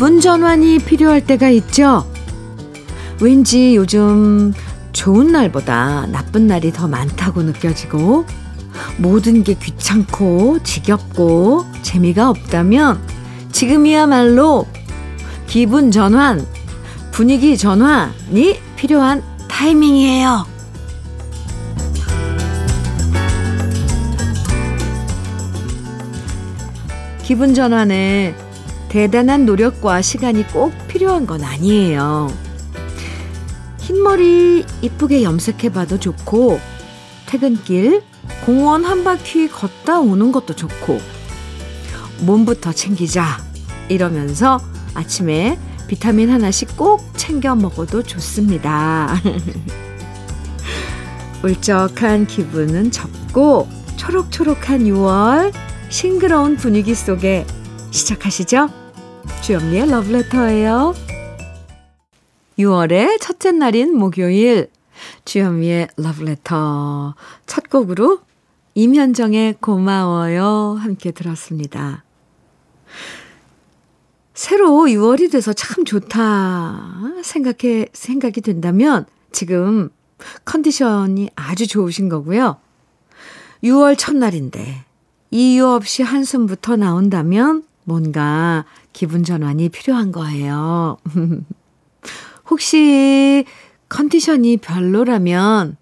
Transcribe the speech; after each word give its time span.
기분 0.00 0.18
전환이 0.18 0.78
필요할 0.78 1.26
때가 1.26 1.50
있죠. 1.50 2.10
왠지 3.20 3.76
요즘 3.76 4.54
좋은 4.92 5.30
날보다 5.30 6.06
나쁜 6.06 6.46
날이 6.46 6.72
더 6.72 6.88
많다고 6.88 7.42
느껴지고 7.42 8.24
모든 8.96 9.44
게 9.44 9.52
귀찮고 9.52 10.60
지겹고 10.62 11.66
재미가 11.82 12.30
없다면 12.30 12.98
지금이야말로 13.52 14.66
기분 15.46 15.90
전환, 15.90 16.46
분위기 17.12 17.58
전환이 17.58 18.58
필요한 18.76 19.22
타이밍이에요. 19.48 20.46
기분 27.22 27.52
전환에 27.52 28.34
대단한 28.90 29.46
노력과 29.46 30.02
시간이 30.02 30.48
꼭 30.48 30.72
필요한 30.88 31.24
건 31.24 31.44
아니에요. 31.44 32.26
흰머리 33.78 34.66
이쁘게 34.82 35.22
염색해봐도 35.22 36.00
좋고, 36.00 36.58
퇴근길 37.26 38.02
공원 38.44 38.84
한 38.84 39.04
바퀴 39.04 39.48
걷다 39.48 40.00
오는 40.00 40.32
것도 40.32 40.56
좋고, 40.56 40.98
몸부터 42.22 42.72
챙기자. 42.72 43.40
이러면서 43.88 44.60
아침에 44.94 45.56
비타민 45.86 46.28
하나씩 46.28 46.76
꼭 46.76 47.12
챙겨 47.16 47.54
먹어도 47.54 48.02
좋습니다. 48.02 49.14
울적한 51.44 52.26
기분은 52.26 52.90
접고 52.90 53.68
초록초록한 53.96 54.80
6월 54.80 55.52
싱그러운 55.90 56.56
분위기 56.56 56.92
속에 56.96 57.46
시작하시죠. 57.92 58.79
주현미의 59.42 59.88
러브레터예요. 59.90 60.94
6월의 62.58 63.20
첫째 63.20 63.52
날인 63.52 63.96
목요일 63.96 64.70
주현미의 65.24 65.88
러브레터 65.96 67.14
첫 67.46 67.70
곡으로 67.70 68.20
임현정의 68.74 69.56
고마워요 69.60 70.76
함께 70.78 71.10
들었습니다. 71.10 72.04
새로 74.34 74.84
6월이 74.84 75.32
돼서 75.32 75.54
참 75.54 75.86
좋다 75.86 77.00
생각해 77.24 77.86
생각이 77.94 78.42
된다면 78.42 79.06
지금 79.32 79.88
컨디션이 80.44 81.30
아주 81.34 81.66
좋으신 81.66 82.10
거고요. 82.10 82.58
6월 83.64 83.96
첫날인데 83.96 84.84
이유 85.30 85.66
없이 85.66 86.02
한숨부터 86.02 86.76
나온다면 86.76 87.69
뭔가 87.90 88.64
기분 88.92 89.24
전환이 89.24 89.68
필요한 89.68 90.12
거예요. 90.12 90.96
혹시 92.48 93.44
컨디션이 93.88 94.58
별로라면 94.58 95.76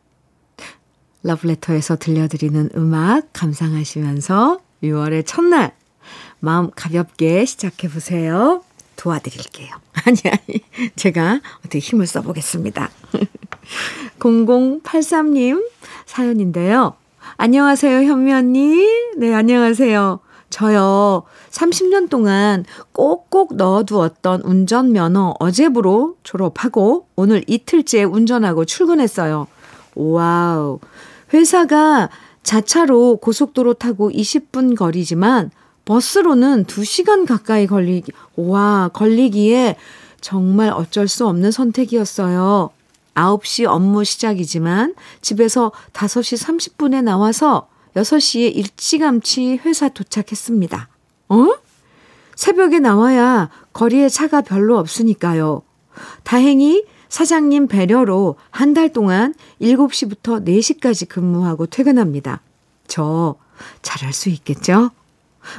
러브레터에서 1.22 1.96
들려드리는 1.96 2.70
음악 2.76 3.30
감상하시면서 3.34 4.60
6월의 4.82 5.26
첫날 5.26 5.76
마음 6.40 6.70
가볍게 6.74 7.44
시작해 7.44 7.88
보세요. 7.88 8.62
도와드릴게요. 8.96 9.68
아니, 10.06 10.16
아니. 10.24 10.60
제가 10.96 11.40
어떻게 11.58 11.78
힘을 11.78 12.06
써보겠습니다. 12.06 12.88
0083님 14.18 15.62
사연인데요. 16.06 16.94
안녕하세요, 17.36 17.98
현미 17.98 18.32
언니. 18.32 18.86
네, 19.18 19.34
안녕하세요. 19.34 20.20
저요, 20.50 21.24
30년 21.50 22.08
동안 22.08 22.64
꼭꼭 22.92 23.56
넣어두었던 23.56 24.42
운전면허 24.42 25.34
어제부로 25.38 26.16
졸업하고 26.22 27.06
오늘 27.16 27.44
이틀째 27.46 28.04
운전하고 28.04 28.64
출근했어요. 28.64 29.46
와우. 29.94 30.78
회사가 31.34 32.08
자차로 32.42 33.16
고속도로 33.16 33.74
타고 33.74 34.10
20분 34.10 34.74
거리지만 34.74 35.50
버스로는 35.84 36.64
2시간 36.64 37.26
가까이 37.26 37.66
걸리기, 37.66 38.12
와, 38.36 38.88
걸리기에 38.92 39.76
정말 40.20 40.70
어쩔 40.70 41.08
수 41.08 41.26
없는 41.26 41.50
선택이었어요. 41.50 42.70
9시 43.14 43.66
업무 43.66 44.04
시작이지만 44.04 44.94
집에서 45.20 45.72
5시 45.92 46.42
30분에 46.44 47.02
나와서 47.02 47.68
6시에 47.96 48.54
일찌감치 48.54 49.60
회사 49.64 49.88
도착했습니다. 49.88 50.88
어? 51.30 51.46
새벽에 52.34 52.78
나와야 52.78 53.50
거리에 53.72 54.08
차가 54.08 54.40
별로 54.40 54.78
없으니까요. 54.78 55.62
다행히 56.22 56.84
사장님 57.08 57.66
배려로 57.68 58.36
한 58.50 58.74
달 58.74 58.92
동안 58.92 59.34
7시부터 59.60 60.44
4시까지 60.46 61.08
근무하고 61.08 61.66
퇴근합니다. 61.66 62.40
저 62.86 63.34
잘할 63.82 64.12
수 64.12 64.28
있겠죠? 64.28 64.90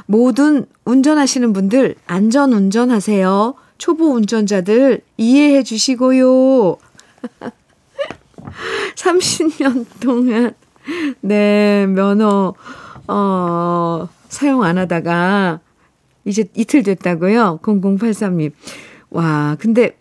모든 0.06 0.66
운전하시는 0.84 1.52
분들 1.52 1.96
안전 2.06 2.52
운전하세요. 2.52 3.54
초보 3.78 4.12
운전자들 4.14 5.00
이해해 5.16 5.62
주시고요. 5.62 6.76
30년 8.96 9.86
동안 10.00 10.54
네, 11.20 11.86
면허 11.86 12.54
어 13.08 14.08
사용 14.28 14.62
안 14.62 14.78
하다가 14.78 15.60
이제 16.24 16.44
이틀 16.54 16.82
됐다고요? 16.82 17.60
0083님. 17.62 18.52
와, 19.10 19.56
근데 19.58 19.96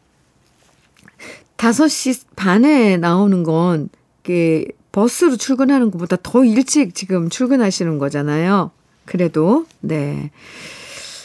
5시 1.57 2.25
반에 2.35 2.97
나오는 2.97 3.43
건, 3.43 3.89
그, 4.23 4.65
버스로 4.91 5.35
출근하는 5.35 5.91
것보다 5.91 6.17
더 6.21 6.43
일찍 6.43 6.95
지금 6.95 7.29
출근하시는 7.29 7.97
거잖아요. 7.99 8.71
그래도, 9.05 9.65
네. 9.81 10.31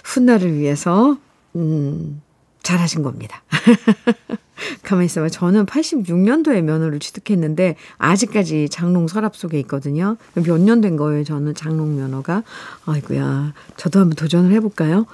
훗날을 0.05 0.59
위해서, 0.59 1.19
음, 1.57 2.21
잘하신 2.63 3.03
겁니다. 3.03 3.43
가만히 4.83 5.07
있어봐. 5.07 5.29
저는 5.29 5.67
86년도에 5.67 6.63
면허를 6.63 6.99
취득했는데, 7.01 7.77
아직까지 7.99 8.69
장롱 8.69 9.09
서랍 9.09 9.37
속에 9.37 9.59
있거든요. 9.61 10.17
몇 10.35 10.59
년 10.61 10.81
된 10.81 10.97
거예요, 10.97 11.25
저는 11.25 11.55
장롱 11.55 11.97
면허가. 11.97 12.43
아이고야. 12.87 13.53
저도 13.77 14.01
한번 14.01 14.17
도전을 14.17 14.53
해볼까요? 14.53 15.07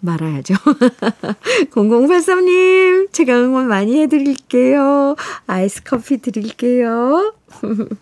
말아야죠. 0.00 0.54
0083님, 1.70 3.12
제가 3.12 3.38
응원 3.40 3.68
많이 3.68 4.00
해드릴게요. 4.00 5.14
아이스 5.46 5.82
커피 5.84 6.18
드릴게요. 6.18 7.32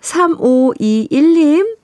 3521님, 0.00 1.76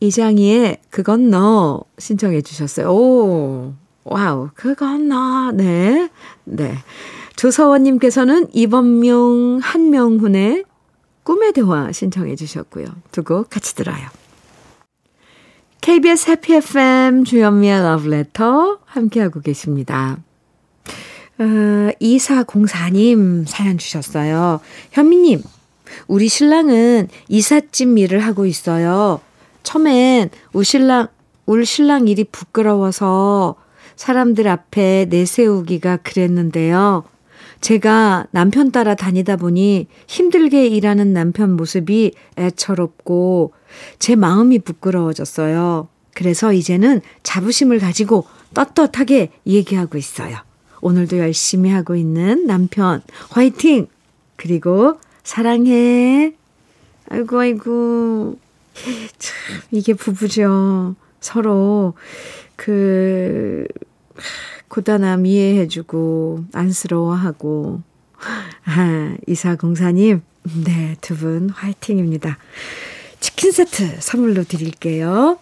이장희의 0.00 0.78
그건 0.90 1.30
너 1.30 1.82
신청해 1.98 2.42
주셨어요. 2.42 2.88
오, 2.92 3.74
와우, 4.04 4.50
그건 4.54 5.08
너. 5.08 5.50
네. 5.52 6.08
네. 6.44 6.76
조서원님께서는 7.36 8.48
이범용, 8.52 9.60
한명훈의 9.62 10.64
꿈의 11.24 11.52
대화 11.52 11.90
신청해 11.90 12.36
주셨고요. 12.36 12.86
두 13.12 13.22
곡 13.24 13.48
같이 13.50 13.74
들어요. 13.74 14.06
KBS 15.80 16.30
해피 16.30 16.54
FM 16.54 17.24
주현미의 17.24 17.82
러브레터 17.82 18.78
함께하고 18.84 19.40
계십니다. 19.40 20.18
어, 21.38 21.44
2404님 22.00 23.44
사연 23.46 23.76
주셨어요. 23.76 24.60
현미님, 24.92 25.42
우리 26.06 26.28
신랑은 26.28 27.08
이삿짐 27.28 27.98
일을 27.98 28.20
하고 28.20 28.46
있어요. 28.46 29.20
처음엔 29.62 30.30
울 30.52 30.64
신랑, 30.64 31.08
울 31.46 31.66
신랑 31.66 32.08
일이 32.08 32.24
부끄러워서 32.24 33.56
사람들 33.96 34.48
앞에 34.48 35.06
내세우기가 35.10 35.98
그랬는데요. 35.98 37.04
제가 37.60 38.26
남편 38.30 38.70
따라 38.72 38.94
다니다 38.94 39.36
보니 39.36 39.86
힘들게 40.06 40.66
일하는 40.66 41.12
남편 41.12 41.56
모습이 41.56 42.12
애처롭고 42.36 43.52
제 43.98 44.16
마음이 44.16 44.58
부끄러워졌어요. 44.58 45.88
그래서 46.14 46.52
이제는 46.52 47.00
자부심을 47.22 47.78
가지고 47.78 48.26
떳떳하게 48.54 49.30
얘기하고 49.46 49.98
있어요. 49.98 50.36
오늘도 50.80 51.18
열심히 51.18 51.70
하고 51.70 51.96
있는 51.96 52.46
남편, 52.46 53.02
화이팅! 53.30 53.86
그리고 54.36 54.98
사랑해. 55.22 56.34
아이고, 57.08 57.40
아이고. 57.40 58.38
참, 59.18 59.34
이게 59.70 59.94
부부죠. 59.94 60.94
서로, 61.20 61.94
그, 62.56 63.66
고단함 64.68 65.26
이해해주고, 65.26 66.44
안쓰러워하고. 66.52 67.82
아, 68.64 69.16
이사공사님, 69.26 70.22
네, 70.64 70.96
두 71.00 71.14
분 71.16 71.50
화이팅입니다. 71.50 72.38
치킨 73.20 73.52
세트 73.52 74.00
선물로 74.00 74.44
드릴게요. 74.44 75.38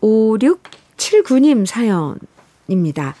5679님 0.00 1.66
사연입니다. 1.66 3.14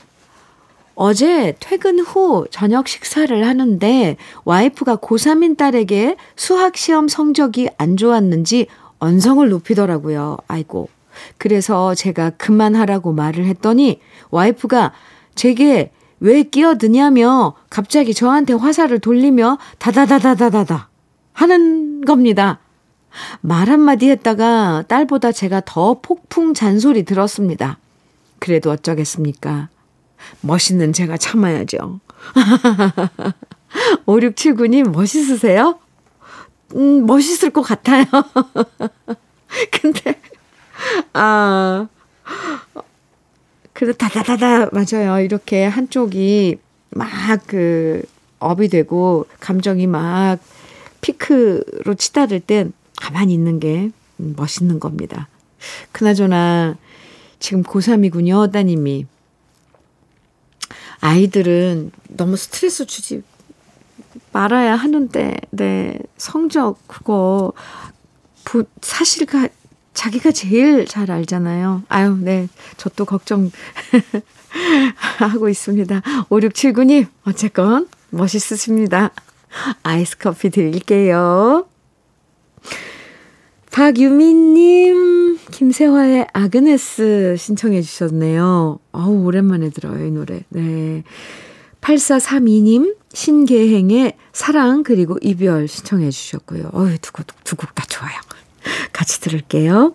어제 0.96 1.56
퇴근 1.58 1.98
후 2.00 2.46
저녁 2.50 2.86
식사를 2.88 3.46
하는데 3.46 4.16
와이프가 4.44 4.96
고3인 4.96 5.56
딸에게 5.56 6.16
수학시험 6.36 7.08
성적이 7.08 7.68
안 7.78 7.96
좋았는지 7.96 8.66
언성을 8.98 9.48
높이더라고요. 9.48 10.36
아이고. 10.46 10.88
그래서 11.38 11.94
제가 11.94 12.30
그만하라고 12.30 13.12
말을 13.12 13.46
했더니 13.46 14.00
와이프가 14.30 14.92
제게 15.34 15.90
왜 16.20 16.42
끼어드냐며 16.42 17.54
갑자기 17.70 18.14
저한테 18.14 18.54
화살을 18.54 18.98
돌리며 18.98 19.58
다다다다다다다 19.78 20.88
하는 21.32 22.04
겁니다. 22.04 22.60
말 23.40 23.68
한마디 23.68 24.10
했다가 24.10 24.84
딸보다 24.88 25.32
제가 25.32 25.62
더 25.64 26.00
폭풍 26.00 26.54
잔소리 26.54 27.04
들었습니다. 27.04 27.78
그래도 28.38 28.70
어쩌겠습니까? 28.70 29.68
멋있는 30.40 30.92
제가 30.92 31.16
참아야죠. 31.16 32.00
5679님 34.06 34.90
멋있으세요? 34.90 35.78
음, 36.74 37.06
멋있을 37.06 37.50
것 37.50 37.62
같아요. 37.62 38.04
근데, 39.70 40.20
아, 41.12 41.88
그래, 43.72 43.92
다다다다, 43.92 44.70
맞아요. 44.72 45.20
이렇게 45.20 45.64
한쪽이 45.64 46.58
막 46.90 47.08
그, 47.46 48.02
업이 48.38 48.68
되고, 48.68 49.26
감정이 49.40 49.86
막 49.86 50.38
피크로 51.00 51.94
치달을 51.96 52.40
땐 52.40 52.72
가만히 53.00 53.34
있는 53.34 53.60
게 53.60 53.90
멋있는 54.16 54.80
겁니다. 54.80 55.28
그나저나, 55.92 56.76
지금 57.38 57.62
고3이군요, 57.62 58.52
따님이. 58.52 59.06
아이들은 61.00 61.92
너무 62.08 62.36
스트레스 62.36 62.86
주지 62.86 63.22
말아야 64.32 64.76
하는데, 64.76 65.36
네, 65.50 65.98
성적, 66.16 66.78
그거, 66.86 67.52
부, 68.44 68.64
사실 68.80 69.26
가, 69.26 69.48
자기가 69.94 70.32
제일 70.32 70.86
잘 70.86 71.10
알잖아요. 71.10 71.84
아유, 71.88 72.16
네, 72.20 72.48
저 72.76 72.90
또 72.90 73.04
걱정 73.04 73.50
하고 75.18 75.48
있습니다. 75.48 76.00
5679님, 76.28 77.06
어쨌건 77.24 77.88
멋있으십니다. 78.10 79.10
아이스 79.82 80.18
커피 80.18 80.50
드릴게요. 80.50 81.66
박유민님, 83.72 85.38
김세화의 85.50 86.28
아그네스 86.32 87.36
신청해 87.38 87.82
주셨네요. 87.82 88.78
어우, 88.92 89.24
오랜만에 89.24 89.70
들어요, 89.70 90.06
이 90.06 90.10
노래. 90.10 90.44
네. 90.50 91.02
8432님, 91.80 92.96
신계행의 93.12 94.16
사랑 94.32 94.84
그리고 94.84 95.18
이별 95.22 95.66
신청해 95.68 96.10
주셨고요. 96.10 96.70
어유 96.74 96.98
두 96.98 97.12
곡, 97.12 97.26
두 97.44 97.56
곡 97.56 97.74
다 97.74 97.84
좋아요. 97.88 98.14
같이 98.92 99.20
들을게요. 99.20 99.94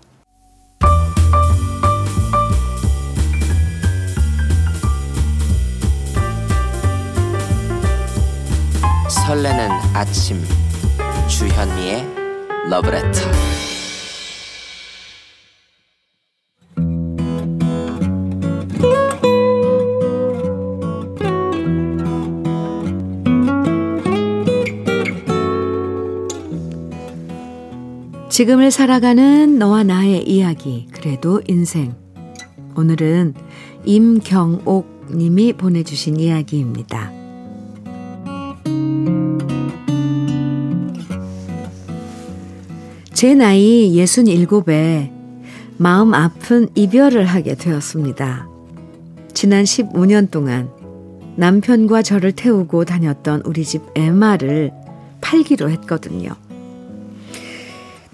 설레는 9.09 9.69
아침 9.93 10.43
주현미의 11.27 12.03
러브레터 12.69 13.68
지금을 28.39 28.71
살아가는 28.71 29.59
너와 29.59 29.83
나의 29.83 30.23
이야기, 30.23 30.87
그래도 30.93 31.41
인생. 31.49 31.93
오늘은 32.73 33.33
임경옥 33.83 35.07
님이 35.13 35.51
보내주신 35.51 36.17
이야기입니다. 36.17 37.11
제 43.11 43.35
나이 43.35 43.93
67에 43.97 45.11
마음 45.75 46.13
아픈 46.13 46.69
이별을 46.75 47.25
하게 47.25 47.55
되었습니다. 47.55 48.47
지난 49.33 49.65
15년 49.65 50.31
동안 50.31 50.69
남편과 51.35 52.03
저를 52.03 52.31
태우고 52.31 52.85
다녔던 52.85 53.41
우리 53.43 53.65
집 53.65 53.81
에마를 53.95 54.71
팔기로 55.19 55.69
했거든요. 55.71 56.37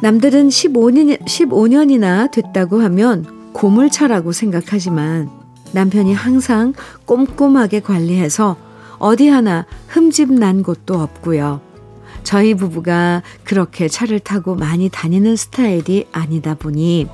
남들은 0.02 0.50
15년, 0.50 1.22
15년이나 1.26 2.30
됐다고 2.32 2.82
하면 2.82 3.52
고물차라고 3.54 4.34
생각하지만 4.34 5.30
남편이 5.72 6.14
항상 6.14 6.74
꼼꼼하게 7.06 7.80
관리해서 7.80 8.58
어디 8.98 9.28
하나 9.28 9.66
흠집 9.88 10.34
난 10.34 10.64
곳도 10.64 11.00
없고요. 11.00 11.62
저희 12.24 12.54
부부가 12.56 13.24
그렇게 13.44 13.88
차를 13.88 14.20
타고 14.20 14.56
많이 14.56 14.90
다니는 14.90 15.36
스타일이 15.36 16.08
아니다 16.12 16.56
보니 16.56 17.08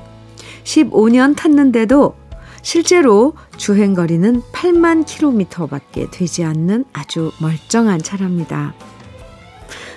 15년 0.64 1.36
탔는데도 1.36 2.16
실제로 2.62 3.34
주행거리는 3.56 4.42
8만 4.52 5.04
킬로미터밖에 5.04 6.08
되지 6.10 6.44
않는 6.44 6.84
아주 6.92 7.32
멀쩡한 7.40 8.00
차랍니다. 8.02 8.74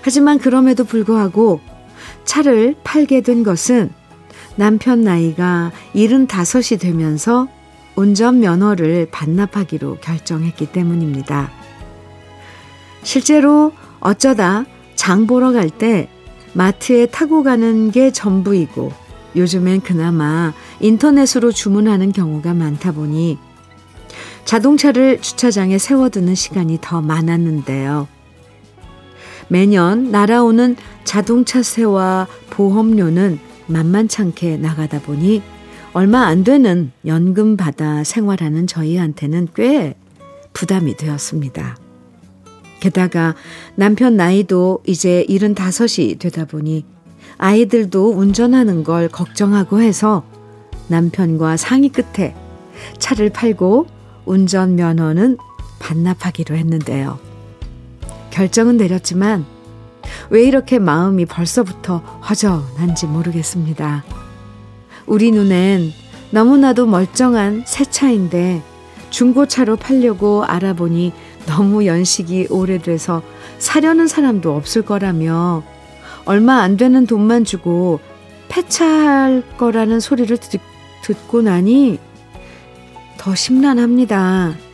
하지만 0.01 0.37
그럼에도 0.39 0.83
불구하고 0.83 1.61
차를 2.23 2.75
팔게 2.83 3.21
된 3.21 3.43
것은 3.43 3.91
남편 4.55 5.01
나이가 5.01 5.71
75이 5.93 6.79
되면서 6.79 7.47
운전면허를 7.95 9.09
반납하기로 9.11 9.97
결정했기 10.01 10.67
때문입니다. 10.67 11.51
실제로 13.03 13.71
어쩌다 13.99 14.65
장 14.95 15.27
보러 15.27 15.51
갈 15.51 15.69
때 15.69 16.09
마트에 16.53 17.05
타고 17.07 17.43
가는 17.43 17.91
게 17.91 18.11
전부이고 18.11 18.91
요즘엔 19.35 19.81
그나마 19.81 20.53
인터넷으로 20.79 21.51
주문하는 21.51 22.13
경우가 22.13 22.53
많다 22.53 22.93
보니 22.93 23.37
자동차를 24.45 25.21
주차장에 25.21 25.77
세워두는 25.77 26.35
시간이 26.35 26.79
더 26.81 27.01
많았는데요. 27.01 28.07
매년 29.47 30.11
날아오는 30.11 30.75
자동차세와 31.03 32.27
보험료는 32.49 33.39
만만찮게 33.67 34.57
나가다 34.57 35.01
보니 35.01 35.41
얼마 35.93 36.25
안 36.25 36.43
되는 36.43 36.91
연금 37.05 37.55
받아 37.55 38.03
생활하는 38.03 38.67
저희한테는 38.67 39.47
꽤 39.55 39.95
부담이 40.53 40.97
되었습니다. 40.97 41.77
게다가 42.79 43.33
남편 43.75 44.15
나이도 44.17 44.83
이제 44.85 45.25
75이 45.29 46.19
되다 46.19 46.45
보니 46.45 46.85
아이들도 47.37 48.11
운전하는 48.11 48.83
걸 48.83 49.09
걱정하고 49.09 49.81
해서 49.81 50.23
남편과 50.87 51.57
상의 51.57 51.89
끝에 51.89 52.35
차를 52.99 53.29
팔고 53.29 53.87
운전면허는 54.25 55.37
반납하기로 55.79 56.55
했는데요. 56.55 57.24
결정은 58.35 58.75
내렸지만 58.75 59.45
왜 60.29 60.43
이렇게 60.43 60.77
마음이 60.77 61.25
벌써부터 61.25 61.99
허전한지 62.29 63.07
모르겠습니다. 63.07 64.03
우리 65.05 65.31
눈엔 65.31 65.93
너무나도 66.31 66.85
멀쩡한 66.85 67.63
새 67.65 67.85
차인데 67.85 68.61
중고차로 69.09 69.77
팔려고 69.77 70.43
알아보니 70.43 71.13
너무 71.45 71.85
연식이 71.85 72.47
오래돼서 72.49 73.21
사려는 73.57 74.05
사람도 74.05 74.53
없을 74.53 74.81
거라며 74.81 75.63
얼마 76.25 76.57
안 76.57 76.75
되는 76.75 77.07
돈만 77.07 77.45
주고 77.45 78.01
폐차할 78.49 79.43
거라는 79.55 80.01
소리를 80.01 80.35
듣, 80.39 80.59
듣고 81.03 81.41
나니 81.41 81.99
더 83.17 83.33
심란합니다. 83.33 84.64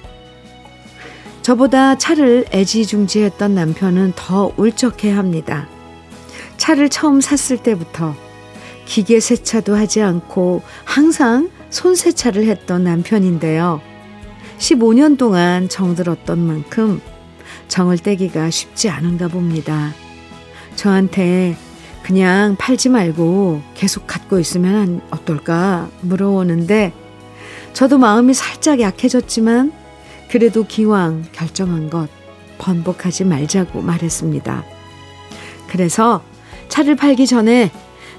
저보다 1.42 1.98
차를 1.98 2.46
애지중지했던 2.54 3.56
남편은 3.56 4.14
더 4.16 4.52
울적해 4.58 5.12
합니다. 5.12 5.68
차를 6.58 6.90
처음 6.90 7.20
샀을 7.20 7.58
때부터 7.64 8.16
기계 8.86 9.20
세차도 9.20 9.76
하지 9.76 10.02
않고 10.02 10.62
항상 10.84 11.50
손 11.70 11.96
세차를 11.96 12.46
했던 12.46 12.84
남편인데요. 12.84 13.82
15년 14.60 15.18
동안 15.18 15.70
정들었던 15.70 16.38
만큼 16.40 17.02
정을 17.68 17.98
떼기가 17.98 18.52
쉽지 18.52 18.90
않은가 18.90 19.28
봅니다. 19.30 19.94
저한테 20.76 21.58
그냥 22.04 22.56
팔지 22.60 22.90
말고 22.90 23.62
계속 23.74 24.06
갖고 24.06 24.40
있으면 24.40 25.02
어떨까 25.10 25.90
물어오는데 26.02 26.94
저도 27.74 27.98
마음이 27.98 28.34
살짝 28.34 28.80
약해졌지만 28.80 29.81
그래도 30.32 30.64
기왕 30.64 31.26
결정한 31.34 31.90
것 31.90 32.08
번복하지 32.58 33.26
말자고 33.26 33.82
말했습니다. 33.82 34.64
그래서 35.68 36.24
차를 36.70 36.96
팔기 36.96 37.28
전에 37.28 37.70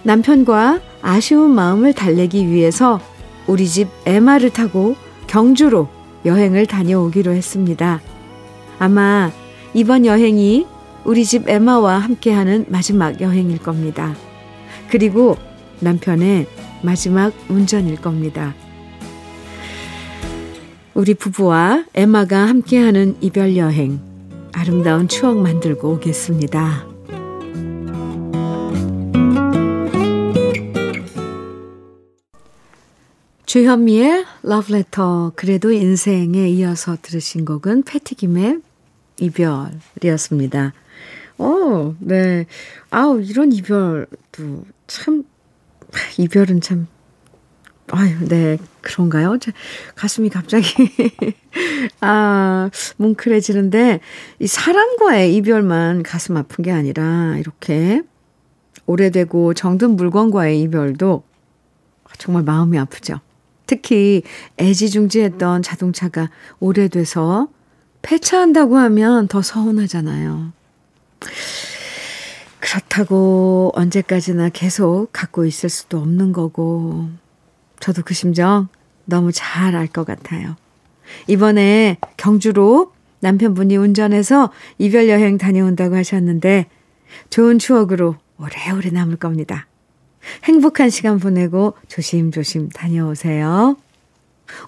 남편과 0.03 0.81
아쉬운 1.01 1.55
마음을 1.55 1.95
달래기 1.95 2.49
위해서 2.49 3.01
우리 3.47 3.67
집 3.67 3.89
에마를 4.05 4.51
타고 4.51 4.95
경주로 5.27 5.89
여행을 6.27 6.67
다녀오기로 6.67 7.33
했습니다. 7.33 8.03
아마 8.79 9.31
이번 9.73 10.05
여행이 10.05 10.67
우리 11.05 11.25
집 11.25 11.49
에마와 11.49 11.99
함께하는 11.99 12.67
마지막 12.69 13.23
여행일 13.23 13.57
겁니다. 13.59 14.15
그리고 14.91 15.39
남편의 15.81 16.47
마지막 16.83 17.33
운전일 17.49 17.97
겁니다. 18.03 18.55
우리 20.95 21.15
부부와 21.15 21.87
에마가 21.95 22.49
함께하는 22.49 23.17
이별 23.23 23.57
여행, 23.57 23.99
아름다운 24.53 25.09
추억 25.09 25.39
만들고 25.39 25.95
오겠습니다. 25.95 26.87
주현미의 33.47 34.25
러브레터 34.43 35.33
그래도 35.35 35.73
인생에 35.73 36.49
이어서 36.51 36.97
들으신 37.01 37.47
곡은 37.47 37.85
패티김의 37.85 38.61
이별이었습니다. 39.19 40.75
어, 41.39 41.95
네. 42.01 42.47
아우, 42.91 43.23
이런 43.23 43.51
이별도 43.53 44.65
참, 44.87 45.25
이별은 46.19 46.61
참, 46.61 46.87
아유, 47.95 48.17
네. 48.27 48.57
그런가요? 48.81 49.37
가슴이 49.97 50.31
갑자기, 50.31 50.67
아, 52.01 52.71
뭉클해지는데, 52.97 54.01
이 54.39 54.47
사람과의 54.47 55.37
이별만 55.37 56.03
가슴 56.03 56.39
아픈 56.39 56.65
게 56.65 56.73
아니라, 56.73 57.37
이렇게 57.37 58.01
오래되고 58.87 59.53
정든 59.53 59.91
물건과의 59.97 60.63
이별도 60.63 61.23
정말 62.17 62.45
마음이 62.45 62.79
아프죠. 62.79 63.21
특히 63.67 64.23
애지중지했던 64.59 65.63
자동차가 65.63 66.31
오래돼서 66.61 67.49
폐차한다고 68.01 68.79
하면 68.79 69.29
더 69.29 69.43
서운하잖아요. 69.43 70.53
그렇다고 72.59 73.71
언제까지나 73.75 74.49
계속 74.49 75.09
갖고 75.13 75.45
있을 75.45 75.69
수도 75.69 75.99
없는 75.99 76.33
거고, 76.33 77.11
저도 77.83 78.03
그 78.05 78.15
심정 78.15 78.69
너무 79.05 79.33
잘 79.33 79.75
알 79.75 79.89
것 79.89 80.07
같아요. 80.07 80.55
이번에 81.27 81.99
경주로 82.17 82.93
남편분이 83.21 83.77
운전해서 83.77 84.53
이별 84.79 85.09
여행 85.09 85.37
다녀온다고 85.37 85.97
하셨는데, 85.97 86.67
좋은 87.29 87.59
추억으로 87.59 88.17
오래오래 88.39 88.91
남을 88.91 89.17
겁니다. 89.17 89.67
행복한 90.45 90.91
시간 90.91 91.19
보내고 91.19 91.75
조심조심 91.89 92.69
다녀오세요. 92.69 93.77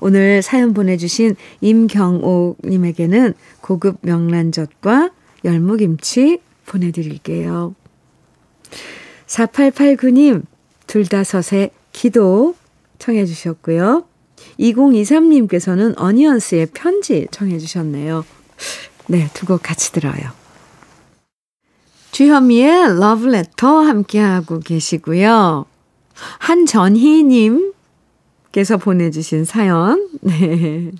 오늘 0.01 0.43
사연 0.43 0.75
보내주신 0.75 1.37
임경옥님에게는 1.61 3.35
고급 3.61 3.99
명란젓과 4.03 5.11
열무김치 5.45 6.41
보내드릴게요. 6.67 7.77
4889님, 9.27 10.43
둘다섯의 10.89 11.71
기도 11.93 12.57
청해 13.05 13.27
주셨고요. 13.27 14.07
2023님께서는 14.59 15.95
어니언스의 15.99 16.69
편지 16.73 17.27
청해 17.31 17.59
주셨네요. 17.59 18.25
네, 19.09 19.29
두 19.35 19.45
곡 19.47 19.63
같이 19.63 19.93
들어요. 19.93 20.33
주현미의 22.13 22.99
러브레터 22.99 23.81
함께하고 23.81 24.61
계시고요. 24.61 25.67
한전희님께서 26.39 27.75
보내주신 28.81 29.45
사연, 29.45 30.09
네. 30.23 30.91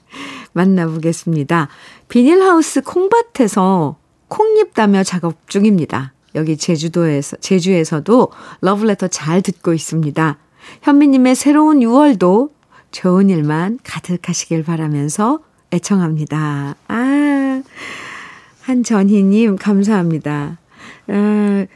만나보겠습니다. 0.53 1.69
비닐하우스 2.09 2.83
콩밭에서 2.83 3.97
콩잎 4.29 4.75
따며 4.75 5.03
작업 5.05 5.49
중입니다. 5.49 6.13
여기 6.35 6.59
제주도에서, 6.59 7.39
제주에서도 7.39 8.31
러브레터 8.61 9.09
잘 9.09 9.41
듣고 9.41 9.73
있습니다. 9.73 10.37
현미님의 10.83 11.35
새로운 11.35 11.81
6월도 11.81 12.51
좋은 12.91 13.29
일만 13.29 13.79
가득하시길 13.83 14.65
바라면서 14.65 15.41
애청합니다. 15.73 16.77
아, 16.89 17.63
한전희님, 18.63 19.57
감사합니다. 19.57 20.59
에, 21.11 21.67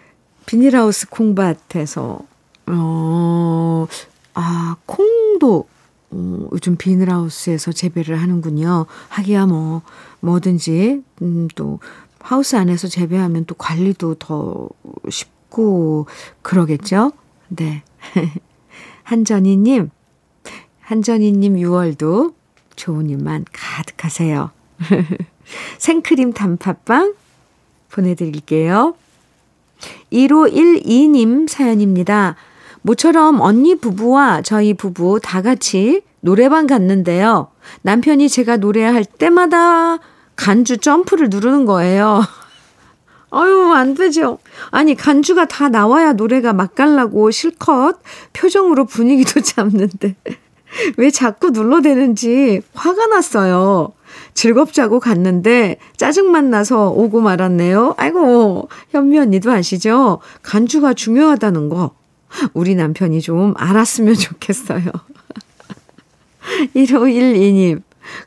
비닐하우스 0.47 1.09
콩밭에서, 1.11 2.21
어, 2.67 3.87
아, 4.35 4.77
콩도, 4.87 5.69
어, 6.11 6.49
요즘 6.53 6.77
비닐하우스에서 6.77 7.73
재배를 7.73 8.21
하는군요. 8.23 8.87
하기야 9.09 9.47
뭐, 9.47 9.83
뭐든지, 10.21 11.03
음, 11.23 11.49
또, 11.55 11.81
하우스 12.21 12.57
안에서 12.57 12.89
재배하면 12.89 13.45
또 13.47 13.55
관리도 13.55 14.15
더 14.15 14.69
쉽고, 15.11 16.07
그러겠죠? 16.43 17.13
네. 17.49 17.83
한전희님, 19.09 19.91
한전희님 20.83 21.57
6월도 21.57 22.35
좋은 22.77 23.09
일만 23.09 23.47
가득하세요. 23.55 24.51
생크림 25.79 26.35
단팥빵 26.35 27.15
보내드릴게요. 27.91 28.95
1512님 30.13 31.49
사연입니다. 31.49 32.37
모처럼 32.83 33.41
언니 33.41 33.77
부부와 33.77 34.43
저희 34.43 34.75
부부 34.75 35.21
다 35.23 35.41
같이 35.41 36.03
노래방 36.21 36.67
갔는데요. 36.67 37.49
남편이 37.81 38.29
제가 38.29 38.59
노래할 38.59 39.07
때마다 39.07 40.01
간주 40.37 40.79
점프를 40.79 41.31
누르는 41.31 41.65
거예요. 41.65 42.21
아유, 43.31 43.73
안 43.75 43.95
되죠. 43.95 44.39
아니, 44.71 44.95
간주가 44.95 45.47
다 45.47 45.69
나와야 45.69 46.13
노래가 46.15 46.53
맛깔나고 46.53 47.31
실컷 47.31 47.99
표정으로 48.33 48.87
분위기도 48.87 49.41
잡는데. 49.43 50.17
왜 50.97 51.11
자꾸 51.11 51.51
눌러대는지 51.51 52.61
화가 52.75 53.07
났어요. 53.07 53.93
즐겁자고 54.35 55.01
갔는데 55.01 55.79
짜증만 55.97 56.51
나서 56.51 56.91
오고 56.91 57.21
말았네요. 57.21 57.95
아이고, 57.97 58.69
현미 58.91 59.19
언니도 59.19 59.51
아시죠? 59.51 60.21
간주가 60.43 60.95
중요하다는 60.95 61.69
거. 61.69 61.93
우리 62.53 62.75
남편이 62.75 63.21
좀 63.21 63.55
알았으면 63.57 64.15
좋겠어요. 64.17 64.85
1512님. 66.75 67.83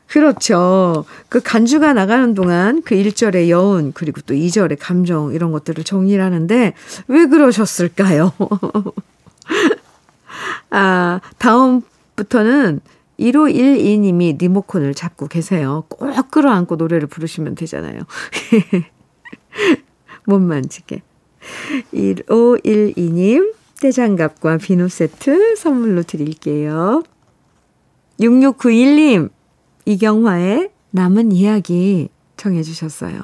그렇죠. 0.06 1.04
그 1.28 1.40
간주가 1.40 1.92
나가는 1.92 2.34
동안 2.34 2.82
그 2.82 2.94
1절의 2.94 3.48
여운, 3.48 3.92
그리고 3.92 4.20
또 4.22 4.34
2절의 4.34 4.76
감정, 4.78 5.32
이런 5.32 5.52
것들을 5.52 5.82
정리를 5.84 6.22
하는데, 6.22 6.74
왜 7.08 7.26
그러셨을까요? 7.26 8.32
아, 10.70 11.20
다음부터는 11.38 12.80
1512님이 13.20 14.38
리모컨을 14.38 14.94
잡고 14.94 15.28
계세요. 15.28 15.84
꼭 15.88 16.30
끌어안고 16.30 16.76
노래를 16.76 17.08
부르시면 17.08 17.54
되잖아요. 17.54 18.02
못 20.24 20.40
만지게. 20.40 21.02
1512님, 21.92 23.54
떼장갑과 23.80 24.58
비누 24.58 24.88
세트 24.88 25.56
선물로 25.56 26.04
드릴게요. 26.04 27.02
6691님, 28.20 29.30
이경화의 29.84 30.70
남은 30.90 31.32
이야기 31.32 32.08
청해 32.36 32.62
주셨어요. 32.62 33.20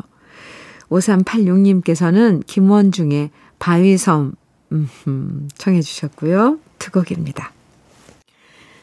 5386님께서는 0.90 2.44
김원중의 2.46 3.30
바위섬 3.58 4.32
음, 4.72 5.48
청해 5.56 5.80
주셨고요. 5.82 6.58
두 6.78 6.90
곡입니다. 6.90 7.52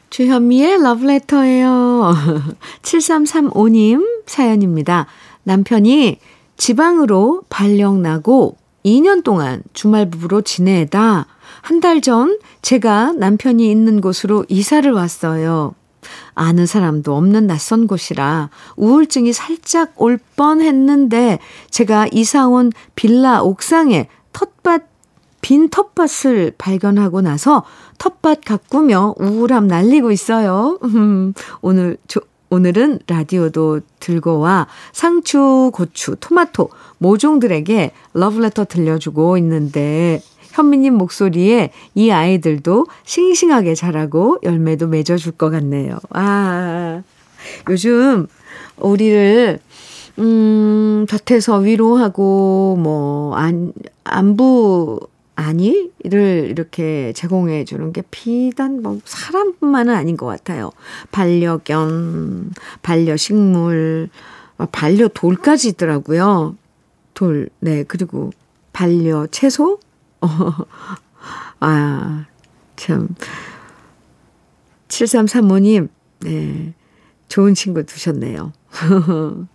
주현미의 0.10 0.82
러브레터예요. 0.82 2.14
7335님 2.82 4.24
사연입니다. 4.26 5.08
남편이 5.44 6.20
지방으로 6.58 7.44
발령 7.50 8.02
나고 8.02 8.58
2년 8.86 9.24
동안 9.24 9.62
주말 9.74 10.10
부부로 10.10 10.42
지내다 10.42 11.28
한 11.62 11.80
달 11.82 12.00
전 12.02 12.40
제가 12.62 13.14
남편이 13.14 13.70
있는 13.70 14.00
곳으로 14.02 14.46
이사를 14.48 14.90
왔어요. 14.92 15.74
아는 16.34 16.66
사람도 16.66 17.16
없는 17.16 17.48
낯선 17.48 17.88
곳이라 17.88 18.50
우울증이 18.76 19.34
살짝 19.34 19.94
올 19.96 20.20
뻔 20.36 20.62
했는데 20.62 21.40
제가 21.70 22.08
이사 22.12 22.48
온 22.48 22.72
빌라 22.96 23.42
옥상에 23.42 24.10
텃밭 24.34 24.84
빈 25.40 25.70
텃밭을 25.70 26.56
발견하고 26.58 27.22
나서 27.22 27.64
텃밭 28.00 28.42
가꾸며 28.44 29.16
우울함 29.18 29.68
날리고 29.68 30.12
있어요. 30.12 30.78
오늘 31.62 31.98
조, 32.08 32.20
오늘은 32.50 33.00
라디오도 33.08 33.82
들고 34.00 34.40
와 34.40 34.68
상추, 34.92 35.72
고추, 35.74 36.16
토마토 36.20 36.70
모종들에게 36.98 37.92
러브레터 38.14 38.66
들려주고 38.66 39.38
있는데 39.38 40.22
현미님 40.56 40.94
목소리에 40.94 41.72
이 41.96 42.12
아이들도 42.12 42.88
싱싱하게 43.04 43.76
자라고 43.76 44.38
열매도 44.42 44.88
맺어줄 44.88 45.34
것 45.34 45.50
같네요. 45.50 45.98
아, 46.12 47.04
요즘 47.70 48.28
우리를 48.78 49.60
음, 50.18 51.06
곁에서 51.10 51.58
위로하고, 51.58 52.78
뭐, 52.80 53.36
안, 53.36 53.74
안부, 54.06 55.02
아니를 55.36 56.48
이렇게 56.50 57.12
제공해 57.14 57.66
주는 57.66 57.92
게 57.92 58.02
비단 58.10 58.82
뭐 58.82 59.00
사람뿐만은 59.04 59.94
아닌 59.94 60.16
것 60.16 60.26
같아요. 60.26 60.72
반려견, 61.12 62.54
반려식물, 62.82 64.08
반려돌까지 64.72 65.68
있더라고요. 65.70 66.56
돌, 67.14 67.50
네, 67.60 67.84
그리고 67.86 68.32
반려 68.72 69.28
채소? 69.28 69.80
어, 70.26 70.66
아, 71.60 72.26
참. 72.76 73.10
7335님, 74.88 75.90
네. 76.22 76.74
좋은 77.28 77.54
친구 77.54 77.84
두셨네요. 77.84 78.54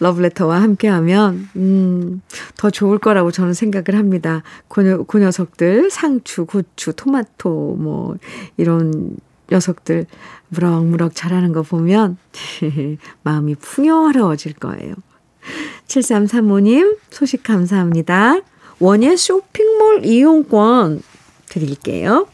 러브레터와 0.00 0.62
함께 0.62 0.88
하면 0.88 1.48
음, 1.56 2.22
더 2.56 2.70
좋을 2.70 2.98
거라고 2.98 3.30
저는 3.30 3.52
생각을 3.52 3.98
합니다. 3.98 4.42
그, 4.68 5.04
그 5.06 5.18
녀석들 5.18 5.90
상추, 5.90 6.46
고추, 6.46 6.92
토마토 6.94 7.76
뭐 7.78 8.16
이런 8.56 9.16
녀석들 9.50 10.06
무럭무럭 10.48 11.14
자라는 11.14 11.52
거 11.52 11.62
보면 11.62 12.16
마음이 13.22 13.56
풍요로워질 13.56 14.54
거예요. 14.54 14.94
7335님 15.86 16.98
소식 17.10 17.42
감사합니다. 17.42 18.40
원예 18.80 19.16
쇼핑몰 19.16 20.04
이용권 20.04 21.02
드릴게요. 21.48 22.26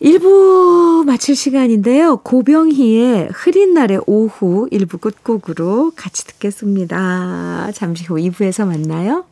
1부 0.00 1.04
마칠 1.04 1.34
시간인데요. 1.34 2.18
고병희의 2.18 3.30
흐린 3.32 3.74
날의 3.74 4.00
오후 4.06 4.68
1부 4.70 5.00
끝곡으로 5.00 5.92
같이 5.96 6.24
듣겠습니다. 6.26 7.70
잠시 7.74 8.04
후 8.04 8.14
2부에서 8.14 8.64
만나요. 8.66 9.24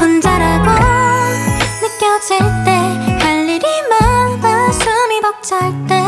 혼자라고 0.00 0.70
느껴질 1.80 2.38
때 2.64 2.70
할 3.22 3.48
일이 3.48 3.64
많아 3.88 4.72
숨이 4.72 5.20
벅찰 5.22 5.72
때 5.86 6.01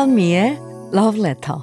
주현미의 0.00 0.58
Love 0.94 1.20
Letter. 1.20 1.60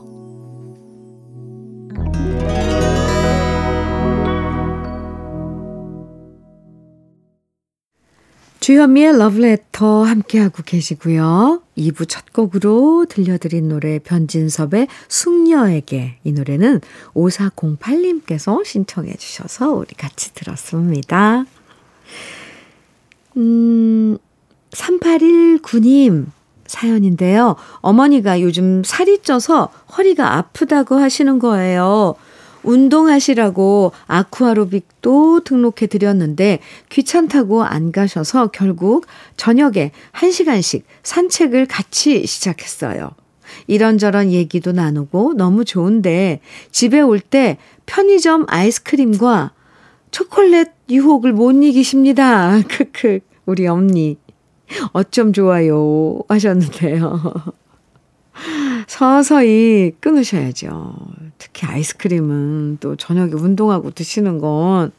주현미의 8.60 9.16
Love 9.16 9.44
Letter 9.44 10.04
함께하고 10.06 10.62
계시고요. 10.64 11.64
2부 11.80 12.08
첫 12.08 12.32
곡으로 12.32 13.08
들려드린 13.10 13.70
노래 13.70 13.98
변진섭의 13.98 14.88
숙녀에게 15.08 16.20
이 16.24 16.32
노래는 16.32 16.82
5408님께서 17.16 18.64
신청해 18.64 19.16
주셔서 19.16 19.72
우리 19.72 19.96
같이 19.96 20.36
들었습니다. 20.36 21.46
음, 23.36 24.20
3819님 24.70 26.37
사연인데요. 26.68 27.56
어머니가 27.78 28.42
요즘 28.42 28.84
살이 28.84 29.20
쪄서 29.22 29.70
허리가 29.98 30.36
아프다고 30.38 30.96
하시는 30.96 31.40
거예요. 31.40 32.16
운동하시라고 32.64 33.94
아쿠아로빅도 34.08 35.42
등록해 35.46 35.88
드렸는데 35.90 36.60
귀찮다고 36.90 37.64
안 37.64 37.92
가셔서 37.92 38.48
결국 38.48 39.06
저녁에 39.38 39.92
1시간씩 40.14 40.84
산책을 41.04 41.66
같이 41.68 42.26
시작했어요. 42.26 43.12
이런저런 43.68 44.32
얘기도 44.32 44.74
나누고 44.74 45.36
너무 45.36 45.64
좋은데 45.64 46.42
집에 46.72 47.00
올 47.00 47.20
때 47.20 47.58
편의점 47.86 48.46
아이스크림과 48.50 49.52
초콜릿 50.12 50.70
유혹을 50.90 51.34
못 51.34 51.52
이기십니다. 51.52 52.62
크크. 52.68 53.20
우리 53.46 53.68
언니. 53.68 54.18
어쩜 54.94 55.34
좋아요 55.34 56.20
하셨는데요. 56.28 57.34
서서히 58.88 59.94
끊으셔야죠. 60.00 60.96
특히 61.38 61.68
아이스크림은 61.68 62.78
또 62.80 62.96
저녁에 62.96 63.34
운동하고 63.34 63.92
드시는 63.92 64.40
건, 64.40 64.92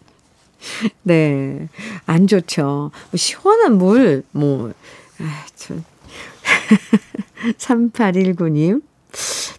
네, 1.02 1.68
안 2.06 2.26
좋죠. 2.26 2.90
뭐 3.10 3.16
시원한 3.16 3.78
물, 3.78 4.24
뭐, 4.32 4.72
아, 5.20 5.46
참. 5.54 5.84
3819님. 7.58 8.82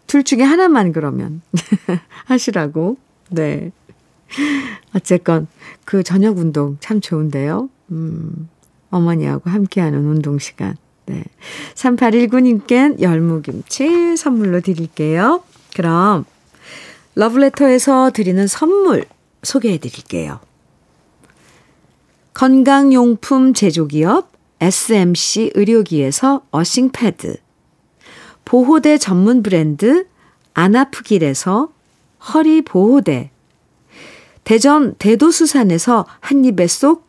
둘 0.08 0.24
중에 0.24 0.42
하나만 0.42 0.92
그러면 0.92 1.42
하시라고. 2.26 2.98
네. 3.30 3.72
어쨌건 4.96 5.48
그 5.86 6.04
저녁 6.04 6.38
운동 6.38 6.78
참 6.80 7.02
좋은데요. 7.02 7.70
음, 7.92 8.50
어머니하고 8.90 9.50
함께하는 9.50 10.06
운동 10.06 10.40
시간. 10.40 10.76
네. 11.06 11.24
3819님께 11.76 13.02
열무김치 13.02 14.16
선물로 14.18 14.62
드릴게요. 14.62 15.44
그럼 15.76 16.26
러브레터에서 17.16 18.12
드리는 18.12 18.46
선물 18.48 19.06
소개해 19.44 19.80
드릴게요. 19.80 20.40
건강용품 22.34 23.54
제조기업 23.54 24.32
SMC 24.62 25.52
의료기에서 25.56 26.44
어싱패드 26.52 27.38
보호대 28.46 28.98
전문 28.98 29.44
브랜드 29.44 30.08
안아프길에서 30.54 31.70
허리보호대 32.34 33.32
대전 34.44 34.96
대도수산에서 34.96 36.06
한입에 36.20 36.68
쏙 36.68 37.09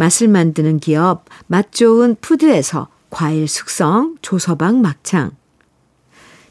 맛을 0.00 0.28
만드는 0.28 0.78
기업 0.78 1.26
맛 1.46 1.72
좋은 1.72 2.16
푸드에서 2.22 2.88
과일 3.10 3.46
숙성 3.46 4.16
조서방 4.22 4.80
막창. 4.80 5.32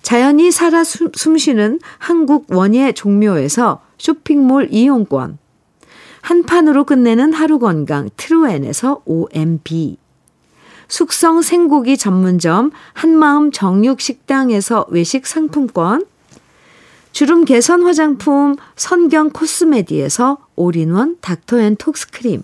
자연이 0.03 0.51
살아 0.51 0.83
숨쉬는 0.83 1.79
한국 1.97 2.45
원예 2.51 2.91
종묘에서 2.91 3.81
쇼핑몰 3.97 4.67
이용권. 4.69 5.39
한 6.21 6.43
판으로 6.43 6.83
끝내는 6.83 7.33
하루 7.33 7.57
건강 7.57 8.09
트루엔에서 8.17 9.01
OMB 9.05 9.97
숙성 10.87 11.41
생고기 11.41 11.97
전문점 11.97 12.69
한마음 12.93 13.51
정육식당에서 13.51 14.85
외식 14.89 15.25
상품권. 15.25 16.05
주름 17.13 17.45
개선 17.45 17.81
화장품 17.81 18.55
선경 18.75 19.31
코스메디에서 19.31 20.37
올인원 20.55 21.17
닥터앤톡스크림 21.21 22.43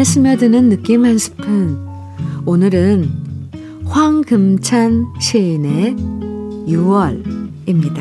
마음에 0.00 0.04
스며드는 0.04 0.70
느낌 0.70 1.04
한 1.04 1.18
스푼. 1.18 1.78
오늘은 2.46 3.10
황금찬 3.84 5.08
시인의 5.20 5.94
6월입니다. 6.66 8.00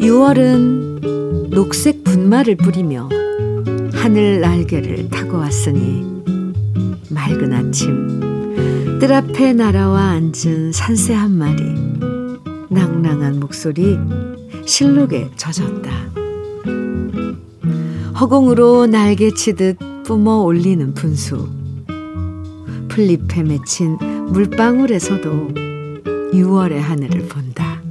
6월은 0.00 1.50
녹색 1.50 2.02
분말을 2.04 2.56
뿌리며 2.56 3.10
하늘 3.92 4.40
날개를 4.40 5.10
타고 5.10 5.36
왔으니 5.36 6.22
맑은 7.10 7.52
아침 7.52 8.98
뜰 8.98 9.12
앞에 9.12 9.52
날아와 9.52 10.00
앉은 10.12 10.72
산새 10.72 11.12
한 11.12 11.32
마리 11.32 11.62
낭낭한 12.70 13.40
목소리 13.40 13.98
실록에 14.70 15.28
젖었다. 15.36 15.90
허공으로 18.20 18.86
날개치듯 18.86 20.04
뿜어 20.04 20.42
올리는 20.42 20.94
분수. 20.94 21.48
풀잎에 22.88 23.42
맺힌 23.42 23.98
물방울에서도 24.28 25.48
6월의 26.32 26.78
하늘을 26.78 27.26
본다. 27.26 27.82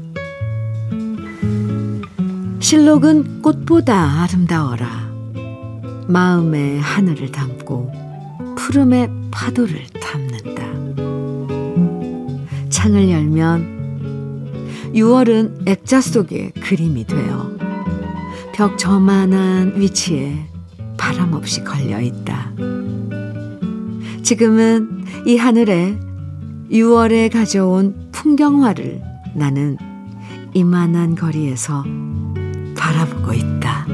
실록은 2.61 3.41
꽃보다 3.41 4.21
아름다워라. 4.21 5.11
마음의 6.07 6.79
하늘을 6.79 7.29
담고 7.33 7.91
푸름의 8.55 9.09
파도를 9.31 9.85
담는다. 10.01 10.63
창을 12.69 13.11
열면 13.11 13.78
6월은 14.93 15.67
액자 15.67 16.01
속에 16.01 16.51
그림이 16.61 17.05
되어 17.05 17.51
벽 18.53 18.77
저만한 18.77 19.79
위치에 19.79 20.35
바람 20.97 21.33
없이 21.33 21.63
걸려 21.63 22.01
있다. 22.01 22.51
지금은 24.23 25.05
이 25.25 25.37
하늘에 25.37 25.97
6월에 26.71 27.31
가져온 27.31 28.09
풍경화를 28.11 29.01
나는 29.35 29.77
이만한 30.53 31.15
거리에서 31.15 31.83
바라보고 32.75 33.33
있다. 33.33 33.87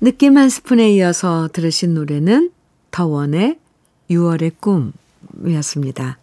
느낌 0.00 0.38
한 0.38 0.48
스푼에 0.48 0.92
이어서 0.94 1.48
들으신 1.52 1.94
노래는 1.94 2.50
더원의 2.98 3.60
6월의 4.10 4.54
꿈이었습니다. 5.40 6.18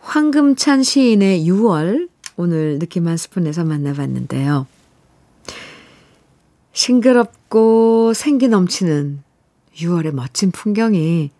황금찬 0.00 0.82
시인의 0.82 1.48
6월 1.48 2.08
오늘 2.34 2.80
느낌 2.80 3.06
한 3.06 3.16
스푼에서 3.16 3.62
만나봤는데요. 3.62 4.66
싱그럽고 6.72 8.14
생기 8.14 8.48
넘치는 8.48 9.22
6월의 9.76 10.10
멋진 10.12 10.50
풍경이 10.50 11.30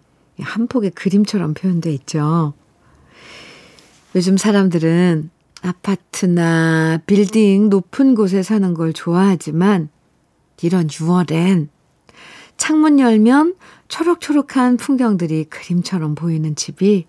한 0.42 0.68
폭의 0.68 0.92
그림처럼 0.92 1.54
표현돼 1.54 1.92
있죠. 1.94 2.54
요즘 4.14 4.36
사람들은 4.36 5.28
아파트나 5.62 7.00
빌딩 7.04 7.68
높은 7.68 8.14
곳에 8.14 8.44
사는 8.44 8.74
걸 8.74 8.92
좋아하지만 8.92 9.88
이런 10.62 10.86
6월엔 10.86 11.66
창문 12.68 13.00
열면 13.00 13.54
초록초록한 13.88 14.76
풍경들이 14.76 15.44
그림처럼 15.44 16.14
보이는 16.14 16.54
집이 16.54 17.06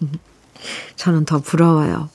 저는 0.96 1.26
더 1.26 1.38
부러워요. 1.38 2.08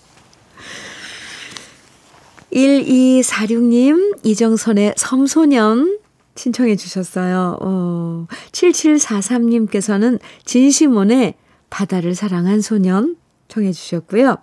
1246님, 2.52 4.26
이정선의 4.26 4.96
섬소년 4.98 6.00
신청해 6.36 6.76
주셨어요. 6.76 7.60
어, 7.62 8.26
7743님께서는 8.52 10.20
진시몬의 10.46 11.36
바다를 11.70 12.16
사랑한 12.16 12.62
소년 12.62 13.16
청해 13.48 13.74
주셨고요. 13.74 14.38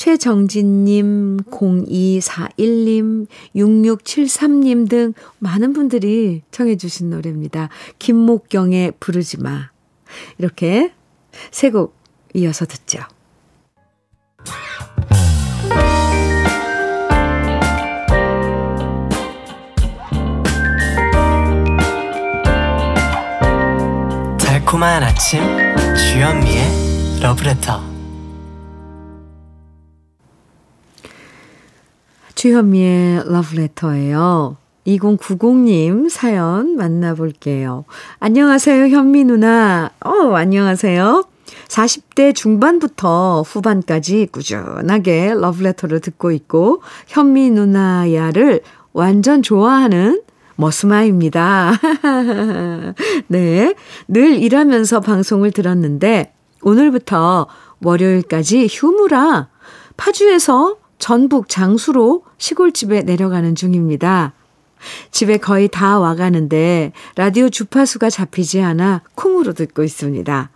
최정진님, 0.00 1.36
0241님, 1.50 3.26
6673님 3.54 4.88
등 4.88 5.12
많은 5.40 5.74
분들이 5.74 6.40
청해주신 6.50 7.10
노래입니다. 7.10 7.68
김목경의 7.98 8.94
부르지 8.98 9.42
마. 9.42 9.68
이렇게 10.38 10.94
세 11.50 11.68
곡 11.70 11.94
이어서 12.32 12.64
듣죠. 12.64 13.00
달콤한 24.38 25.02
아침 25.02 25.40
주현미의 25.96 27.20
러브레터 27.20 27.89
주현미의 32.40 33.24
러브레터예요. 33.26 34.56
2090님 34.86 36.08
사연 36.08 36.74
만나볼게요. 36.74 37.84
안녕하세요, 38.18 38.96
현미 38.96 39.24
누나. 39.24 39.90
어, 40.02 40.10
안녕하세요. 40.34 41.24
40대 41.68 42.34
중반부터 42.34 43.42
후반까지 43.42 44.28
꾸준하게 44.32 45.34
러브레터를 45.34 46.00
듣고 46.00 46.32
있고, 46.32 46.80
현미 47.08 47.50
누나야를 47.50 48.62
완전 48.94 49.42
좋아하는 49.42 50.22
머스마입니다. 50.56 51.74
네. 53.28 53.74
늘 54.08 54.42
일하면서 54.42 55.00
방송을 55.00 55.50
들었는데, 55.50 56.32
오늘부터 56.62 57.48
월요일까지 57.82 58.66
휴무라 58.70 59.48
파주에서 59.98 60.79
전북 61.00 61.48
장수로 61.48 62.22
시골집에 62.38 63.02
내려가는 63.02 63.56
중입니다. 63.56 64.34
집에 65.10 65.38
거의 65.38 65.68
다 65.68 65.98
와가는데 65.98 66.92
라디오 67.16 67.48
주파수가 67.48 68.08
잡히지 68.10 68.62
않아 68.62 69.02
콩으로 69.16 69.52
듣고 69.54 69.82
있습니다. 69.82 70.50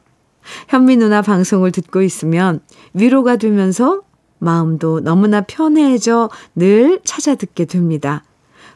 현미 0.69 0.99
누나 0.99 1.23
방송을 1.23 1.73
듣고 1.73 2.03
있으면 2.03 2.61
위로가 2.93 3.37
되면서 3.37 4.03
마음도 4.39 5.01
너무나 5.01 5.41
편해져 5.41 6.29
늘 6.55 7.01
찾아 7.05 7.35
듣게 7.35 7.65
됩니다. 7.65 8.23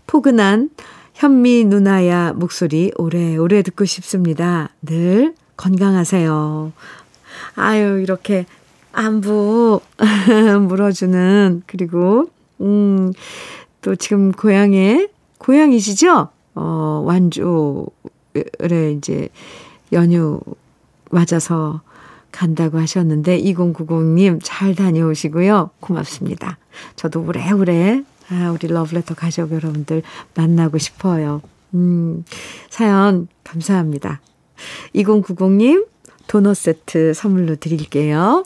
포근한 0.07 0.71
현미 1.15 1.65
누나야 1.65 2.33
목소리 2.33 2.91
오래오래 2.97 3.63
듣고 3.63 3.85
싶습니다. 3.85 4.71
늘 4.83 5.35
건강하세요. 5.57 6.73
아유, 7.57 8.01
이렇게 8.01 8.47
안부 8.99 9.81
물어주는 10.69 11.63
그리고 11.67 12.31
음, 12.61 13.13
또 13.81 13.95
지금 13.95 14.33
고향에 14.33 15.07
고향이시죠? 15.39 16.29
어, 16.57 17.03
완주에 17.07 17.85
이제 18.97 19.29
연휴 19.93 20.41
맞아서 21.13 21.81
간다고 22.33 22.81
하셨는데 22.81 23.41
2090님 23.41 24.41
잘 24.43 24.75
다녀오시고요. 24.75 25.71
고맙습니다. 25.79 26.59
저도 26.97 27.23
오래오래 27.23 28.03
아, 28.31 28.51
우리 28.51 28.67
러브레터 28.67 29.15
가족 29.15 29.53
여러분들 29.53 30.03
만나고 30.35 30.79
싶어요. 30.79 31.41
음, 31.75 32.25
사연 32.69 33.29
감사합니다. 33.45 34.21
2090님 34.97 35.87
도넛 36.27 36.57
세트 36.57 37.15
선물로 37.15 37.57
드릴게요. 37.57 38.43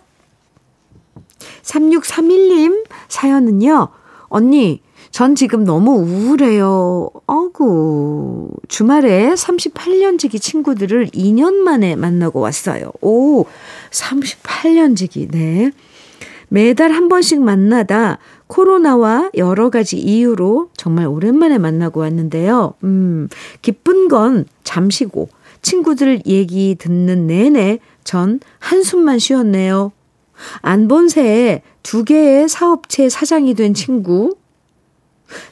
3631님 1.62 2.84
사연은요. 3.08 3.88
언니, 4.28 4.80
전 5.10 5.34
지금 5.34 5.64
너무 5.64 5.92
우울해요. 5.92 7.10
어구. 7.26 8.48
주말에 8.68 9.34
38년 9.34 10.18
지기 10.18 10.40
친구들을 10.40 11.08
2년 11.08 11.54
만에 11.54 11.96
만나고 11.96 12.40
왔어요. 12.40 12.90
오, 13.02 13.44
38년 13.90 14.96
지기. 14.96 15.28
네. 15.28 15.70
매달 16.48 16.92
한 16.92 17.08
번씩 17.08 17.42
만나다 17.42 18.18
코로나와 18.46 19.30
여러 19.36 19.70
가지 19.70 19.98
이유로 19.98 20.68
정말 20.76 21.06
오랜만에 21.06 21.58
만나고 21.58 22.00
왔는데요. 22.00 22.74
음, 22.84 23.28
기쁜 23.62 24.08
건 24.08 24.44
잠시고 24.62 25.28
친구들 25.62 26.22
얘기 26.26 26.74
듣는 26.78 27.26
내내 27.26 27.78
전 28.04 28.40
한숨만 28.58 29.18
쉬었네요. 29.18 29.92
안본 30.60 31.08
새에 31.08 31.62
두 31.82 32.04
개의 32.04 32.48
사업체 32.48 33.08
사장이 33.08 33.54
된 33.54 33.74
친구, 33.74 34.36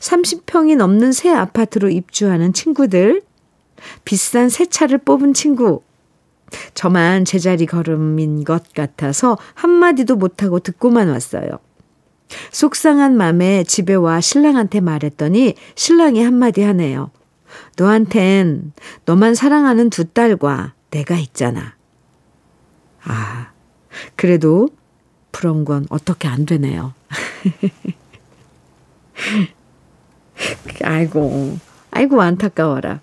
30평이 0.00 0.76
넘는 0.76 1.12
새 1.12 1.30
아파트로 1.30 1.90
입주하는 1.90 2.52
친구들, 2.52 3.22
비싼 4.04 4.48
새 4.48 4.66
차를 4.66 4.98
뽑은 4.98 5.34
친구, 5.34 5.82
저만 6.74 7.24
제자리 7.24 7.66
걸음인 7.66 8.44
것 8.44 8.72
같아서 8.72 9.38
한마디도 9.54 10.16
못하고 10.16 10.58
듣고만 10.58 11.08
왔어요. 11.08 11.50
속상한 12.52 13.16
맘에 13.16 13.64
집에 13.64 13.94
와 13.94 14.20
신랑한테 14.20 14.80
말했더니 14.80 15.54
신랑이 15.74 16.22
한마디 16.22 16.62
하네요. 16.62 17.10
너한텐 17.76 18.72
너만 19.04 19.34
사랑하는 19.34 19.90
두 19.90 20.04
딸과 20.04 20.74
내가 20.90 21.16
있잖아. 21.16 21.74
아, 23.04 23.50
그래도 24.16 24.68
부러운 25.32 25.64
건 25.64 25.86
어떻게 25.90 26.28
안 26.28 26.46
되네요. 26.46 26.94
아이고, 30.82 31.58
아이고, 31.90 32.20
안타까워라. 32.20 33.00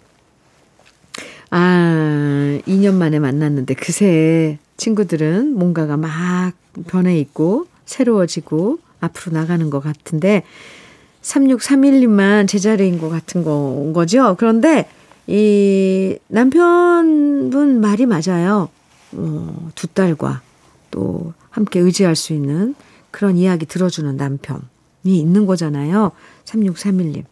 아, 1.49 2.59
2년 2.67 2.95
만에 2.95 3.19
만났는데 3.19 3.73
그새 3.75 4.57
친구들은 4.77 5.53
뭔가가 5.53 5.97
막 5.97 6.53
변해 6.87 7.17
있고 7.19 7.67
새로워지고 7.85 8.79
앞으로 8.99 9.37
나가는 9.37 9.69
것 9.69 9.79
같은데 9.79 10.43
3631님만 11.21 12.47
제자리인 12.47 12.99
것 12.99 13.09
같은 13.09 13.43
거, 13.43 13.91
거죠. 13.93 14.35
그런데 14.37 14.89
이 15.27 16.17
남편분 16.27 17.81
말이 17.81 18.05
맞아요. 18.05 18.69
어, 19.13 19.69
두 19.75 19.87
딸과 19.87 20.41
또 20.91 21.33
함께 21.49 21.79
의지할 21.79 22.15
수 22.15 22.33
있는 22.33 22.75
그런 23.11 23.37
이야기 23.37 23.65
들어주는 23.65 24.15
남편이 24.15 24.63
있는 25.05 25.45
거잖아요. 25.45 26.11
3631님. 26.45 27.23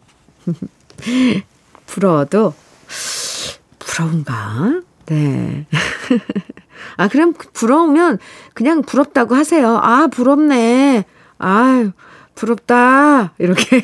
부러워도 1.86 2.54
부러운가? 3.78 4.80
네. 5.06 5.66
아, 6.96 7.08
그럼 7.08 7.34
부러우면 7.34 8.18
그냥 8.54 8.82
부럽다고 8.82 9.34
하세요. 9.34 9.78
아, 9.82 10.08
부럽네. 10.08 11.04
아, 11.38 11.92
부럽다. 12.34 13.34
이렇게. 13.38 13.82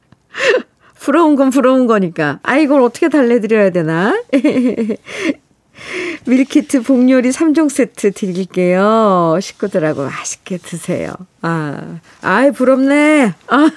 부러운 1.00 1.34
건 1.34 1.50
부러운 1.50 1.86
거니까. 1.86 2.38
아, 2.42 2.56
이걸 2.56 2.82
어떻게 2.82 3.08
달래드려야 3.08 3.70
되나? 3.70 4.14
밀키트 6.26 6.82
복요리 6.82 7.30
3종 7.30 7.70
세트 7.70 8.12
드릴게요. 8.12 9.38
식구들하고 9.40 10.04
맛있게 10.04 10.58
드세요. 10.58 11.12
아, 11.42 11.98
아이, 12.22 12.50
부럽네. 12.52 13.34
아. 13.48 13.70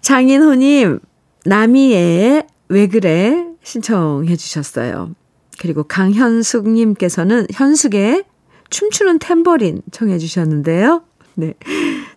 장인호님, 0.00 1.00
나미의 1.44 2.46
왜 2.68 2.86
그래? 2.88 3.44
신청해 3.62 4.36
주셨어요. 4.36 5.14
그리고 5.58 5.84
강현숙님께서는 5.84 7.46
현숙의 7.52 8.24
춤추는 8.70 9.18
탬버린 9.18 9.82
청해 9.92 10.18
주셨는데요. 10.18 11.02
네. 11.34 11.54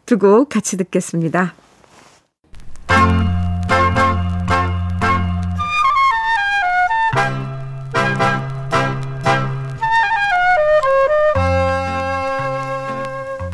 두 0.05 0.17
곡 0.17 0.49
같이 0.49 0.77
듣겠습니다. 0.77 1.53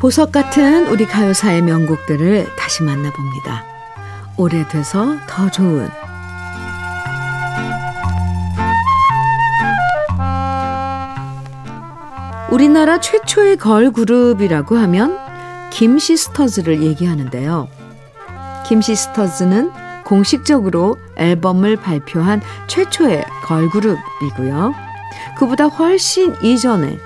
보석 0.01 0.31
같은 0.31 0.87
우리 0.87 1.05
가요사의 1.05 1.61
명곡들을 1.61 2.55
다시 2.57 2.81
만나봅니다. 2.81 3.63
오래돼서 4.35 5.15
더 5.27 5.51
좋은 5.51 5.87
우리나라 12.49 12.99
최초의 12.99 13.57
걸그룹이라고 13.57 14.75
하면 14.75 15.19
김시스터즈를 15.69 16.81
얘기하는데요. 16.81 17.67
김시스터즈는 18.65 19.71
공식적으로 20.03 20.97
앨범을 21.15 21.75
발표한 21.75 22.41
최초의 22.65 23.23
걸그룹이고요. 23.43 24.73
그보다 25.37 25.65
훨씬 25.65 26.35
이전에 26.41 26.97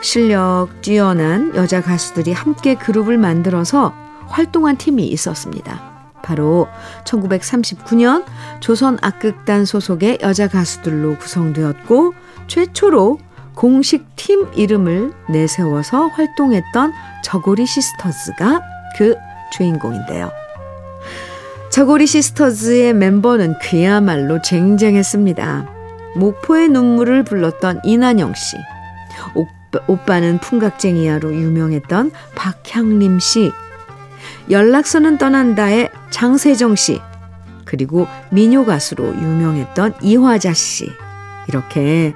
실력 0.00 0.68
뛰어난 0.80 1.54
여자 1.56 1.82
가수들이 1.82 2.32
함께 2.32 2.74
그룹을 2.74 3.18
만들어서 3.18 3.94
활동한 4.26 4.76
팀이 4.76 5.06
있었습니다. 5.06 5.80
바로 6.22 6.68
1939년 7.04 8.24
조선 8.60 8.98
악극단 9.00 9.64
소속의 9.64 10.18
여자 10.22 10.48
가수들로 10.48 11.16
구성되었고 11.18 12.14
최초로 12.46 13.18
공식 13.54 14.04
팀 14.14 14.46
이름을 14.54 15.12
내세워서 15.30 16.08
활동했던 16.08 16.92
저고리 17.24 17.66
시스터즈가 17.66 18.60
그 18.96 19.16
주인공인데요. 19.52 20.30
저고리 21.70 22.06
시스터즈의 22.06 22.94
멤버는 22.94 23.54
그야말로 23.60 24.40
쟁쟁했습니다. 24.42 25.66
목포의 26.16 26.68
눈물을 26.68 27.24
불렀던 27.24 27.80
이난영 27.84 28.34
씨, 28.34 28.56
오빠, 29.68 29.84
오빠는 29.86 30.38
풍각쟁이야로 30.38 31.34
유명했던 31.34 32.12
박향림 32.34 33.18
씨, 33.20 33.52
연락선은 34.50 35.18
떠난다의 35.18 35.90
장세정 36.10 36.74
씨, 36.76 37.00
그리고 37.64 38.06
미녀 38.30 38.64
가수로 38.64 39.04
유명했던 39.14 39.94
이화자 40.02 40.54
씨. 40.54 40.90
이렇게 41.48 42.14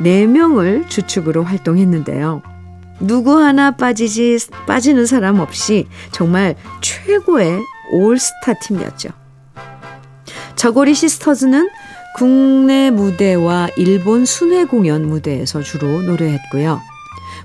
4명을 0.00 0.88
주축으로 0.88 1.44
활동했는데요. 1.44 2.42
누구 3.00 3.38
하나 3.38 3.70
빠지지, 3.72 4.38
빠지는 4.66 5.06
사람 5.06 5.40
없이 5.40 5.88
정말 6.10 6.54
최고의 6.80 7.60
올스타 7.92 8.54
팀이었죠. 8.62 9.10
저고리 10.56 10.94
시스터즈는 10.94 11.68
국내 12.16 12.90
무대와 12.90 13.70
일본 13.76 14.24
순회 14.24 14.66
공연 14.66 15.06
무대에서 15.06 15.62
주로 15.62 16.00
노래했고요. 16.02 16.80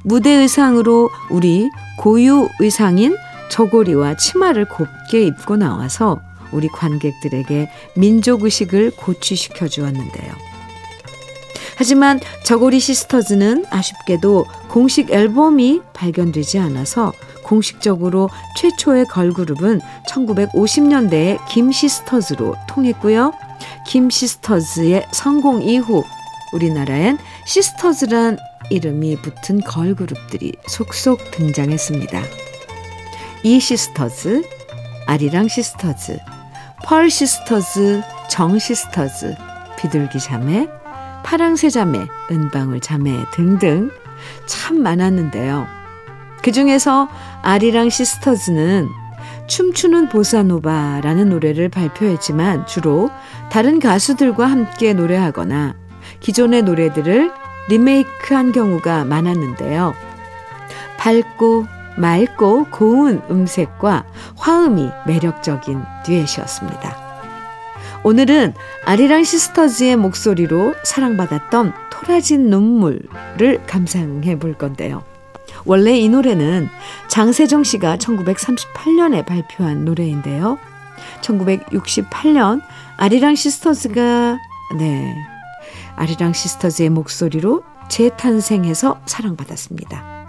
무대 0.04 0.32
의상으로 0.32 1.10
우리 1.30 1.69
고유 1.97 2.47
의상인 2.60 3.15
저고리와 3.49 4.15
치마를 4.15 4.65
곱게 4.65 5.23
입고 5.23 5.58
나와서 5.58 6.19
우리 6.52 6.67
관객들에게 6.67 7.69
민족 7.95 8.43
의식을 8.43 8.91
고취시켜 8.91 9.67
주었는데요. 9.67 10.34
하지만 11.75 12.19
저고리 12.43 12.80
시스터즈는 12.80 13.65
아쉽게도 13.69 14.45
공식 14.67 15.12
앨범이 15.12 15.82
발견되지 15.93 16.60
않아서 16.60 17.13
공식적으로 17.43 18.30
최초의 18.58 19.06
걸그룹은 19.06 19.80
1950년대에 20.10 21.39
김시스터즈로 21.47 22.56
통했고요. 22.67 23.32
김시스터즈의 23.88 25.08
성공 25.12 25.62
이후 25.62 26.04
우리나라엔 26.54 27.17
시스터즈란 27.45 28.38
이름이 28.69 29.17
붙은 29.17 29.62
걸그룹들이 29.62 30.53
속속 30.67 31.32
등장했습니다. 31.32 32.21
이 33.43 33.60
시스터즈, 33.60 34.43
아리랑 35.08 35.47
시스터즈, 35.47 36.19
펄 36.86 37.10
시스터즈, 37.10 38.01
정 38.29 38.60
시스터즈, 38.60 39.36
비둘기 39.79 40.19
자매, 40.19 40.67
파랑새 41.23 41.69
자매, 41.69 41.99
은방울 42.32 42.79
자매 42.79 43.17
등등 43.34 43.91
참 44.45 44.82
많았는데요. 44.82 45.67
그 46.41 46.51
중에서 46.51 47.10
아리랑 47.41 47.89
시스터즈는 47.89 48.88
춤추는 49.47 50.10
보사노바라는 50.10 51.29
노래를 51.29 51.69
발표했지만 51.69 52.67
주로 52.67 53.10
다른 53.51 53.79
가수들과 53.79 54.45
함께 54.45 54.93
노래하거나 54.93 55.75
기존의 56.19 56.63
노래들을 56.63 57.32
리메이크한 57.69 58.51
경우가 58.51 59.05
많았는데요. 59.05 59.93
밝고 60.97 61.65
맑고 61.97 62.67
고운 62.71 63.21
음색과 63.29 64.05
화음이 64.38 64.89
매력적인 65.08 65.82
듀엣이었습니다. 66.05 66.97
오늘은 68.03 68.53
아리랑 68.86 69.23
시스터즈의 69.23 69.97
목소리로 69.97 70.73
사랑받았던 70.84 71.73
토라진 71.91 72.49
눈물을 72.49 73.63
감상해 73.67 74.39
볼 74.39 74.53
건데요. 74.53 75.03
원래 75.65 75.97
이 75.97 76.08
노래는 76.08 76.69
장세정 77.10 77.63
씨가 77.63 77.97
1938년에 77.97 79.25
발표한 79.25 79.84
노래인데요. 79.84 80.58
1968년 81.21 82.62
아리랑 82.97 83.36
시스터즈가 83.36 84.39
네. 84.77 85.13
아리랑 85.99 86.31
시스터즈의 86.31 86.89
목소리로 86.89 87.62
재탄생해서 87.89 89.01
사랑받았습니다. 89.05 90.19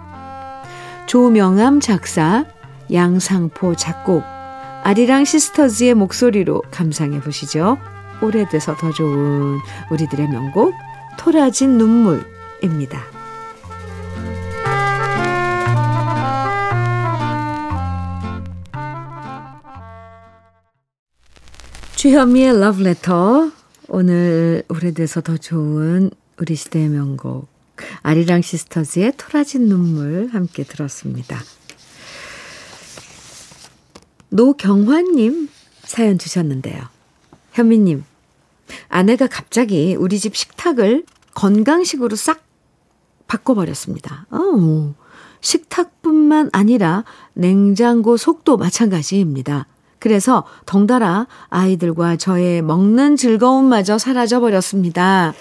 조명암 1.07 1.79
작사, 1.79 2.45
양상포 2.91 3.77
작곡, 3.77 4.21
아리랑 4.83 5.23
시스터즈의 5.23 5.93
목소리로 5.93 6.61
감상해 6.71 7.21
보시죠. 7.21 7.77
오래돼서 8.21 8.75
더 8.75 8.91
좋은 8.91 9.59
우리들의 9.91 10.27
명곡 10.27 10.73
토라진 11.17 11.77
눈물입니다. 11.77 12.99
주현미의 21.95 22.59
러브레터 22.59 23.60
오늘 23.93 24.63
오래돼서 24.69 25.19
더 25.19 25.35
좋은 25.35 26.11
우리 26.39 26.55
시대의 26.55 26.87
명곡 26.87 27.49
아리랑 28.03 28.41
시스터즈의 28.41 29.11
토라진 29.17 29.67
눈물 29.67 30.29
함께 30.31 30.63
들었습니다. 30.63 31.37
노경환님 34.29 35.49
사연 35.83 36.17
주셨는데요. 36.17 36.81
현미님, 37.51 38.05
아내가 38.87 39.27
갑자기 39.27 39.93
우리 39.99 40.19
집 40.19 40.37
식탁을 40.37 41.03
건강식으로 41.33 42.15
싹 42.15 42.45
바꿔버렸습니다. 43.27 44.25
어, 44.29 44.95
식탁뿐만 45.41 46.49
아니라 46.53 47.03
냉장고 47.33 48.15
속도 48.15 48.55
마찬가지입니다. 48.55 49.67
그래서 50.01 50.45
덩달아 50.65 51.27
아이들과 51.49 52.15
저의 52.15 52.63
먹는 52.63 53.15
즐거움마저 53.17 53.99
사라져버렸습니다. 53.99 55.33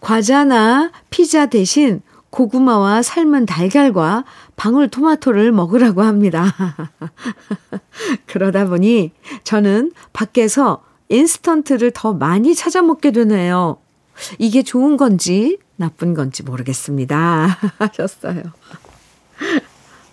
과자나 0.00 0.92
피자 1.08 1.46
대신 1.46 2.02
고구마와 2.28 3.00
삶은 3.00 3.46
달걀과 3.46 4.24
방울토마토를 4.56 5.52
먹으라고 5.52 6.02
합니다. 6.02 6.54
그러다 8.26 8.66
보니 8.66 9.12
저는 9.44 9.92
밖에서 10.12 10.84
인스턴트를 11.08 11.92
더 11.92 12.12
많이 12.12 12.54
찾아 12.54 12.82
먹게 12.82 13.10
되네요. 13.10 13.78
이게 14.38 14.62
좋은 14.62 14.98
건지 14.98 15.56
나쁜 15.76 16.12
건지 16.12 16.42
모르겠습니다. 16.42 17.58
하셨어요. 17.78 18.42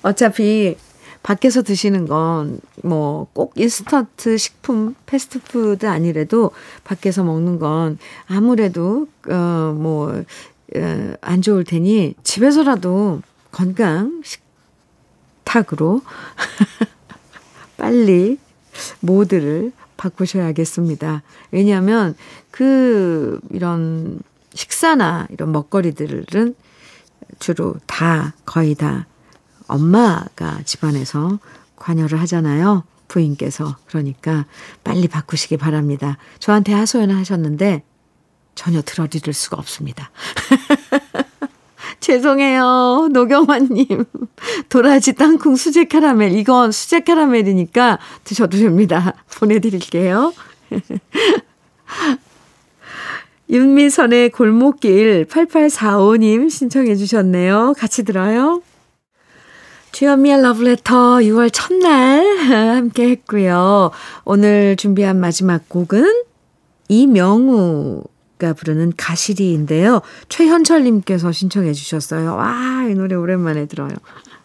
어차피 0.01 0.77
밖에서 1.23 1.61
드시는 1.61 2.07
건 2.07 2.59
뭐 2.83 3.27
꼭 3.33 3.53
인스턴트 3.55 4.37
식품, 4.37 4.95
패스트푸드 5.05 5.85
아니래도 5.85 6.51
밖에서 6.83 7.23
먹는 7.23 7.59
건 7.59 7.97
아무래도 8.27 9.07
어뭐 9.27 10.23
어, 10.75 11.13
안 11.21 11.41
좋을 11.41 11.63
테니 11.63 12.15
집에서라도 12.23 13.21
건강 13.51 14.21
식탁으로 15.43 16.01
빨리 17.77 18.37
모드를 18.99 19.71
바꾸셔야겠습니다. 19.97 21.23
왜냐하면 21.51 22.15
그 22.51 23.39
이런 23.51 24.19
식사나 24.53 25.27
이런 25.31 25.51
먹거리들은 25.51 26.55
주로 27.39 27.75
다 27.85 28.33
거의 28.45 28.75
다 28.75 29.07
엄마가 29.69 30.61
집안에서 30.65 31.39
관여를 31.77 32.19
하잖아요. 32.21 32.83
부인께서. 33.07 33.77
그러니까 33.87 34.45
빨리 34.83 35.07
바꾸시기 35.07 35.57
바랍니다. 35.57 36.17
저한테 36.39 36.73
하소연을 36.73 37.15
하셨는데 37.15 37.83
전혀 38.55 38.81
들어드릴 38.81 39.33
수가 39.33 39.57
없습니다. 39.57 40.11
죄송해요. 41.99 43.09
노경환님. 43.11 44.05
도라지 44.69 45.13
땅콩 45.13 45.55
수제 45.55 45.85
카라멜. 45.85 46.33
이건 46.37 46.71
수제 46.71 47.01
카라멜이니까 47.01 47.99
드셔도 48.23 48.57
됩니다. 48.57 49.13
보내드릴게요. 49.37 50.33
윤미선의 53.49 54.29
골목길 54.29 55.25
8845님 55.25 56.49
신청해 56.49 56.95
주셨네요. 56.95 57.73
같이 57.77 58.03
들어요. 58.03 58.61
주현미의 59.91 60.41
러브레터 60.41 61.17
6월 61.17 61.49
첫날 61.51 62.25
함께 62.37 63.09
했고요. 63.09 63.91
오늘 64.25 64.75
준비한 64.75 65.19
마지막 65.19 65.67
곡은 65.67 66.23
이명우 66.87 68.03
가 68.37 68.53
부르는 68.53 68.93
가시리인데요. 68.95 70.01
최현철님께서 70.29 71.33
신청해 71.33 71.73
주셨어요. 71.73 72.35
와, 72.35 72.87
이 72.89 72.93
노래 72.93 73.15
오랜만에 73.15 73.65
들어요. 73.65 73.89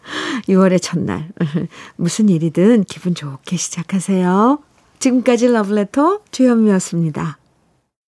6월의 0.49 0.81
첫날. 0.81 1.29
무슨 1.95 2.27
일이든 2.27 2.83
기분 2.83 3.15
좋게 3.15 3.55
시작하세요. 3.55 4.59
지금까지 4.99 5.47
러브레터 5.47 6.19
주현미였습니다. 6.29 7.37